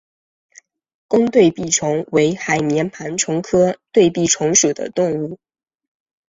[1.09, 5.37] 弓对臂虫为海绵盘虫科对臂虫属的动物。